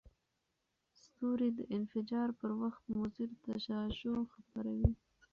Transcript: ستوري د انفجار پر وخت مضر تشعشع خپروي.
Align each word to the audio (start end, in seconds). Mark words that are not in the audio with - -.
ستوري 1.01 1.49
د 1.57 1.59
انفجار 1.77 2.29
پر 2.39 2.51
وخت 2.61 2.83
مضر 2.95 3.29
تشعشع 3.45 4.17
خپروي. 4.33 4.91